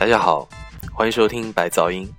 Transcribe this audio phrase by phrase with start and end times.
[0.00, 0.48] 大家好，
[0.94, 2.10] 欢迎收听白噪音。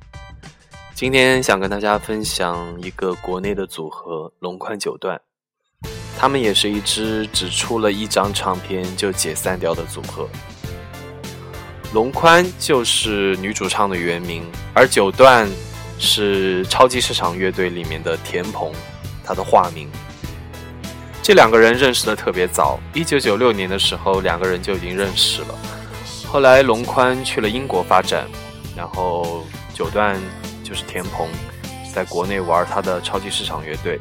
[0.93, 5.20] 今天想跟大家分享一个国内的组合龙宽九段，
[6.16, 10.30] 他们也是一支只出了一张唱片就解散掉的组合。
[11.91, 14.43] 龙宽就是女主唱的原名，
[14.75, 15.50] 而九段
[15.98, 18.71] 是超级市场乐队里面的田鹏，
[19.26, 19.90] 他的化名。
[21.23, 25.55] 这两个人认识的特别早，一九九六年的时候，两个人就已经认识了。
[26.31, 28.26] 后来龙宽去了英国发展，
[28.73, 30.17] 然后九段
[30.63, 31.27] 就是田鹏，
[31.94, 33.99] 在国内玩他的超级市场乐队。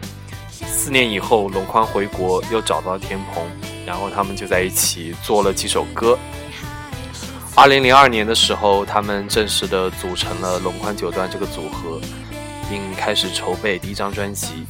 [0.48, 3.44] 四年以后，龙宽回国又找到田鹏，
[3.84, 6.16] 然后他们就在一起做了几首歌。
[7.56, 12.00] 二零零二年的时候，他们正式的组成了龙宽九段这个组合，
[12.70, 14.64] 并开始筹备第一张专辑，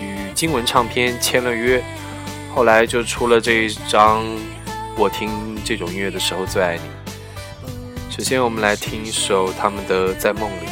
[0.00, 1.82] 与金文唱片签了约，
[2.54, 4.24] 后来就出了这一张。
[4.96, 6.82] 我听这种音乐的时候最爱你。
[8.10, 10.66] 首先，我们来听一首他们的《在梦里》。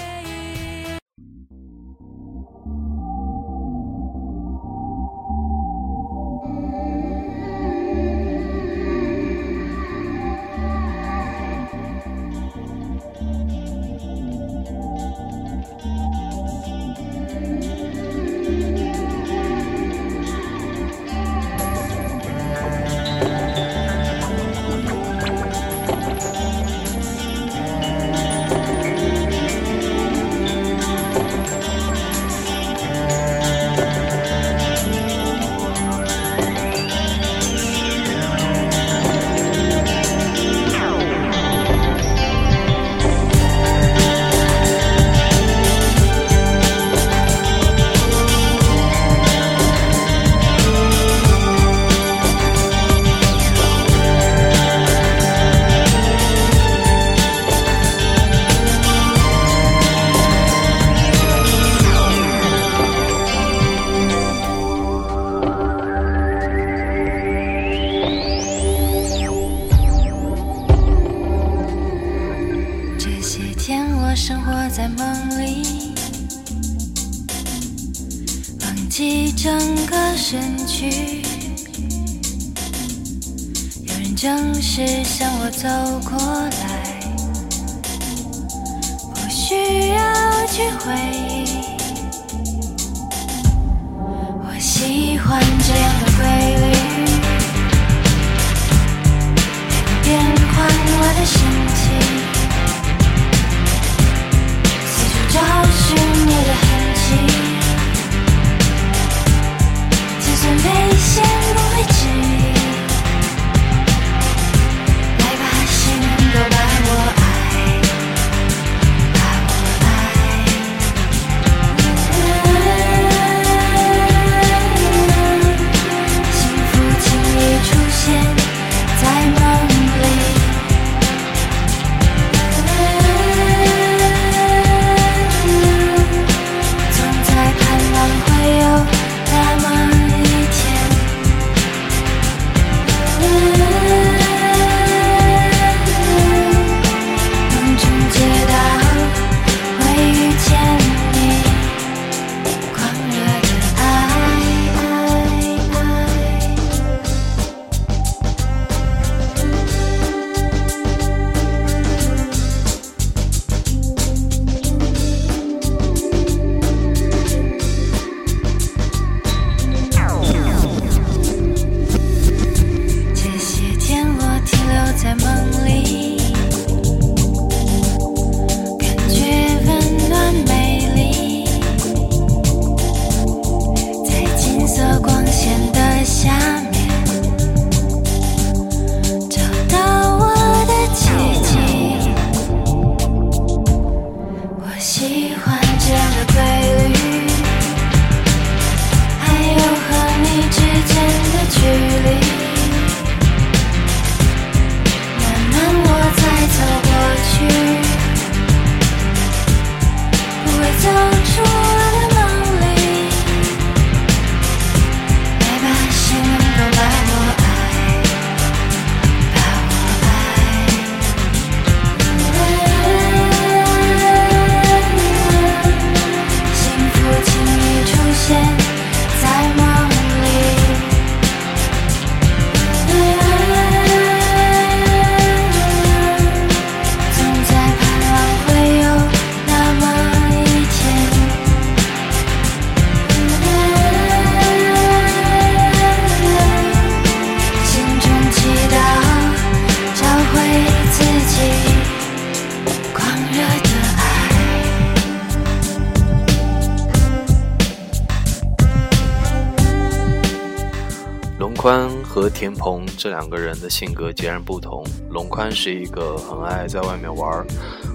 [263.33, 264.85] 个人的性格截然不同。
[265.11, 267.45] 龙宽是一个很爱在外面玩、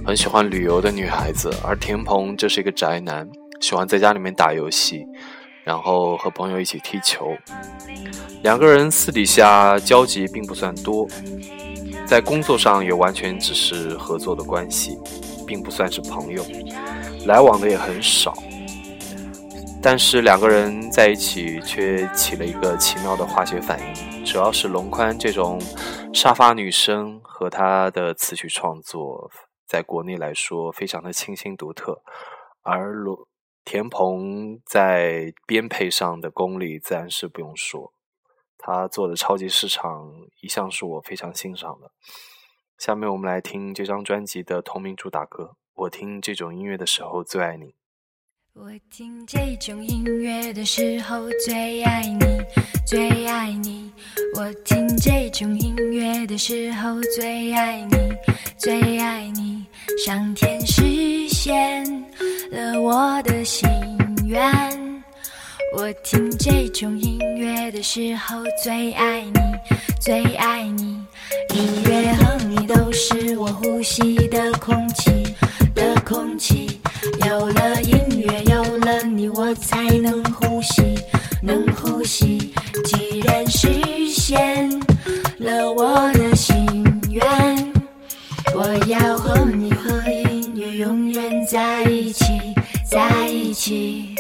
[0.04, 3.30] 很喜欢旅游的女孩子，而田鹏就是一个宅男，
[3.62, 5.06] 喜欢在家里面打游戏，
[5.64, 7.38] 然后和朋友一起踢球。
[8.42, 11.08] 两个人私底下交集并不算多，
[12.06, 14.98] 在工作上也完全只是合作的关系，
[15.46, 16.44] 并不算是朋友，
[17.28, 18.34] 来往的也很少。
[19.80, 25.58] 但是两个人在一起却起了一个奇妙的化学反应，主要是龙宽这种
[26.14, 29.32] 沙发女生和她的词曲创作，
[29.66, 32.04] 在国内来说非常的清新独特，
[32.62, 33.26] 而罗
[33.64, 37.94] 田鹏在编配上的功力自然是不用说，
[38.58, 41.90] 他做的超级市场一向是我非常欣赏的。
[42.78, 47.76] 下面我们来听这张专辑的同名主打歌，我听这种音乐的时候最爱你。
[48.54, 52.20] 我听这种音乐的时候最爱你，
[52.88, 53.94] 最爱你。
[54.38, 57.98] 我听这种音乐的时候最爱你，
[58.56, 59.66] 最爱你。
[60.06, 61.84] 上天实现
[62.52, 63.68] 了我的心
[64.28, 64.40] 愿。
[65.76, 69.40] 我听这种音乐的时候最爱你，
[70.00, 71.04] 最爱你。
[71.56, 75.34] 音乐和你都是我呼吸的空气
[75.74, 76.80] 的空气。
[77.26, 80.84] 有了音乐，有了你，我才能呼吸，
[81.42, 82.54] 能呼吸。
[82.86, 83.68] 既然是
[88.86, 92.26] 要和你和音乐永远在一起，
[92.86, 94.17] 在一起。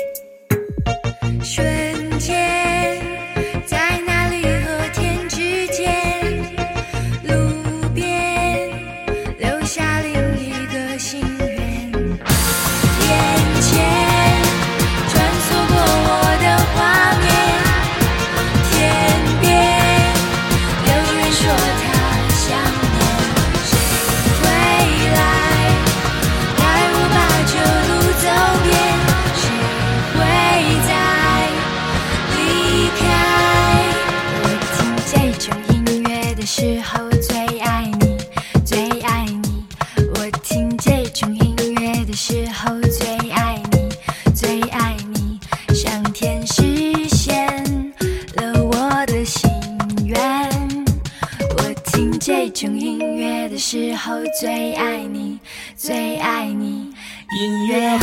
[54.40, 55.40] 最爱你，
[55.76, 56.94] 最爱你。
[57.40, 57.98] 音乐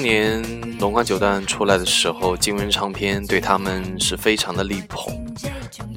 [0.00, 5.14] 当年龙宽九段出来的时候，金文唱片对他们是非常的力捧，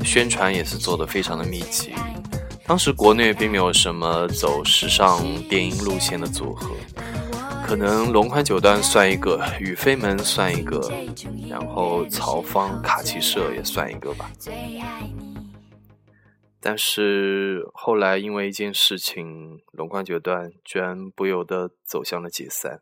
[0.03, 1.93] 宣传也是做的非常的密集。
[2.67, 6.72] 当时国内并没有什么走时尚电音路线的组合，
[7.65, 10.81] 可能龙宽九段算一个，宇飞门算一个，
[11.48, 14.29] 然后曹方卡其社也算一个吧。
[16.60, 22.81] 但是后来因为一件事情，龙宽九段居然不由得走向了解散。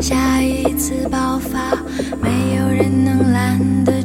[0.00, 1.74] 下一次爆发
[2.20, 3.95] 没有人能拦得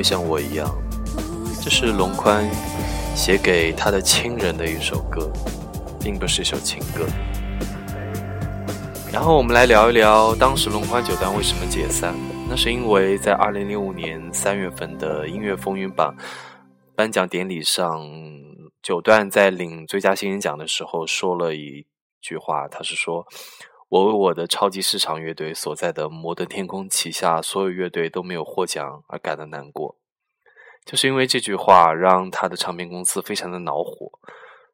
[0.00, 0.66] 会像我一样，
[1.62, 2.48] 这是龙宽
[3.14, 5.30] 写给他的亲人的一首歌，
[6.00, 7.04] 并不是一首情歌。
[9.12, 12.14] 然后我们来聊一聊当时龙宽九段为什么解散。
[12.48, 16.14] 那是因为在二零零五年三月份的音乐风云榜
[16.96, 18.02] 颁奖典礼上，
[18.82, 21.86] 九段在领最佳新人奖的时候说了一
[22.22, 23.26] 句话，他是说
[23.90, 29.98] ：“我为我的超级市场乐队所在的摩登天空旗下所有乐队都没有获奖而感到难过。”
[30.86, 34.18] 就是因为这句话，让他的唱片公司非常的恼火，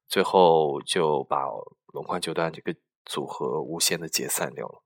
[0.06, 1.46] 最后就把
[1.92, 4.82] 龙宽九段这个组合无限的解散掉了。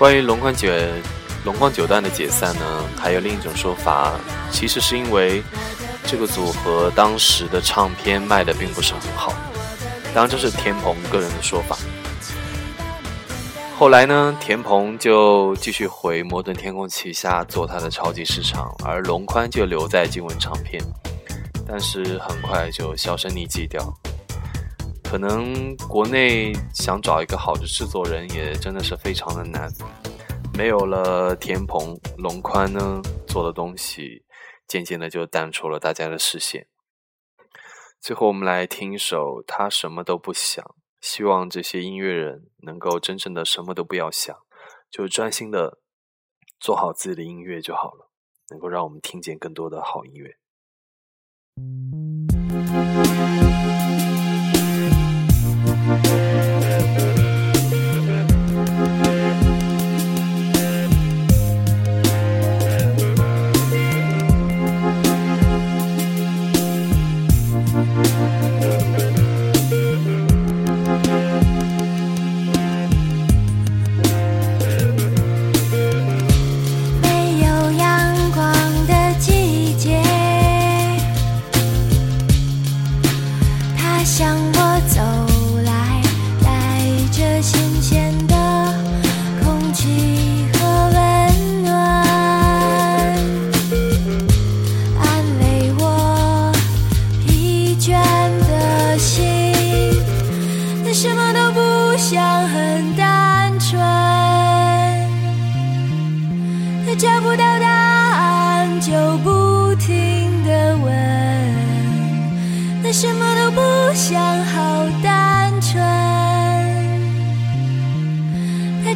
[0.00, 0.66] 关于龙宽九
[1.44, 4.18] 龙宽九段的解散呢，还有另一种说法，
[4.50, 5.42] 其实是因为
[6.06, 9.34] 这个组合当时的唱片卖的并不是很好。
[10.14, 11.76] 当然这是田鹏个人的说法。
[13.76, 20.82] 后来呢，田鹏就继续回摩登天空旗下做他的超级市场，而龙宽就留在金文唱片，
[21.68, 23.94] 但是很快就销声匿迹掉。
[25.10, 29.68] 可能国内想找一个好的制作人也真的是非常的难，
[30.56, 34.24] 没有了田鹏、龙宽呢，做的东西
[34.68, 36.68] 渐渐的就淡出了大家的视线。
[38.00, 40.64] 最后我们来听一首《他什么都不想》，
[41.00, 44.36] 希望这些音乐人能够真正的什么都不要想，
[44.92, 45.80] 就专心的
[46.60, 48.12] 做好自己的音乐就好了，
[48.50, 50.36] 能够让我们听见更多的好音乐。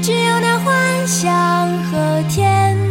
[0.03, 2.84] 只有那幻想和甜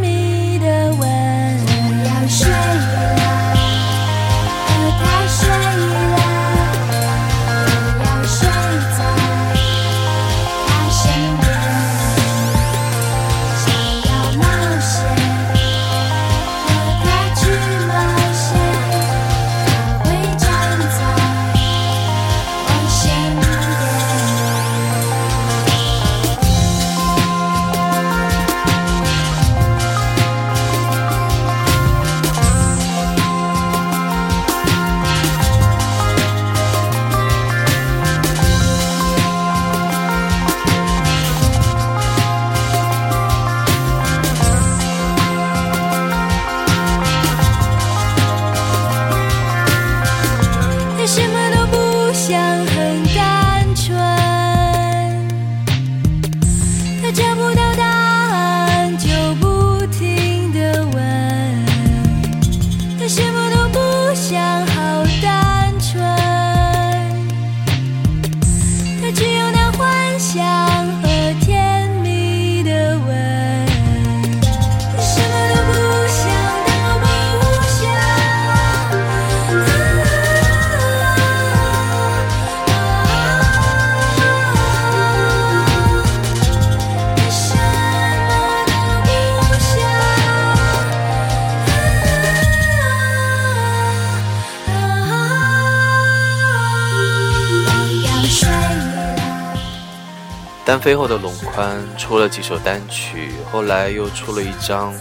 [100.74, 104.92] 单飞后的龙宽出了几首单曲，后来又出了一张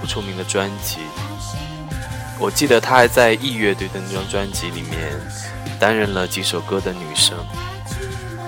[0.00, 0.98] 不出名的专辑。
[2.40, 5.12] 我记得他还在异乐队的那张专辑里面
[5.78, 7.38] 担任了几首歌的女声。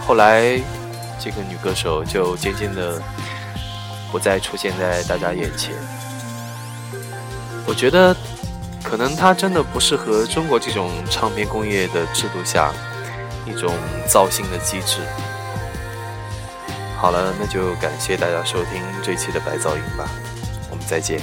[0.04, 0.60] 后来，
[1.20, 3.00] 这个女歌手就渐渐的
[4.10, 5.72] 不再出现在大家眼前。
[7.68, 8.12] 我觉得，
[8.82, 12.72] 可能她真的不适合中国这种唱片工业的制度下
[13.46, 13.72] 一种
[14.08, 14.98] 造星的机制。
[17.04, 20.08] 好了，那就感谢大家收听这期的白噪音吧，
[20.70, 21.20] 我们再见。